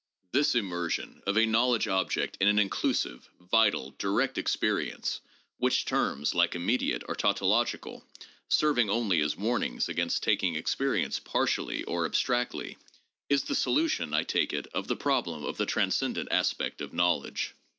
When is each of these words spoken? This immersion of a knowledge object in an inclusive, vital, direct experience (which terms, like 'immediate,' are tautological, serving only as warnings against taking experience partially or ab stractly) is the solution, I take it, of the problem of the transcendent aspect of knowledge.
This 0.31 0.55
immersion 0.55 1.21
of 1.27 1.37
a 1.37 1.45
knowledge 1.45 1.87
object 1.87 2.35
in 2.41 2.47
an 2.47 2.57
inclusive, 2.57 3.29
vital, 3.39 3.93
direct 3.99 4.35
experience 4.39 5.21
(which 5.59 5.85
terms, 5.85 6.33
like 6.33 6.55
'immediate,' 6.55 7.03
are 7.07 7.13
tautological, 7.13 8.03
serving 8.49 8.89
only 8.89 9.21
as 9.21 9.37
warnings 9.37 9.89
against 9.89 10.23
taking 10.23 10.55
experience 10.55 11.19
partially 11.19 11.83
or 11.83 12.03
ab 12.07 12.13
stractly) 12.13 12.77
is 13.29 13.43
the 13.43 13.53
solution, 13.53 14.11
I 14.11 14.23
take 14.23 14.53
it, 14.53 14.65
of 14.73 14.87
the 14.87 14.95
problem 14.95 15.45
of 15.45 15.57
the 15.57 15.67
transcendent 15.67 16.29
aspect 16.31 16.81
of 16.81 16.93
knowledge. 16.93 17.53